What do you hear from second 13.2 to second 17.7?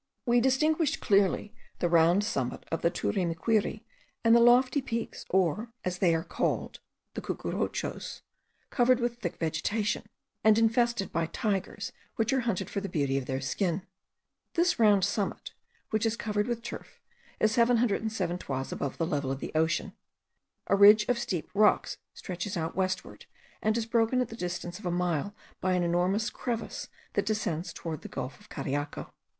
their skin. This round summit, which is covered with turf, is